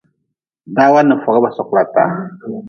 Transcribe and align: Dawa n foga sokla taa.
Dawa 0.75 1.01
n 1.03 1.09
foga 1.23 1.49
sokla 1.57 1.83
taa. 1.93 2.13